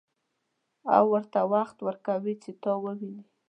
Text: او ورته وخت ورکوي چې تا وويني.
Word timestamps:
او 0.95 1.03
ورته 1.13 1.39
وخت 1.53 1.77
ورکوي 1.81 2.33
چې 2.43 2.51
تا 2.61 2.71
وويني. 2.77 3.23